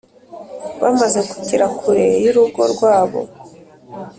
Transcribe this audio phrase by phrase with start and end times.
[0.81, 3.21] Bamaze kugera kure y urugo rwabo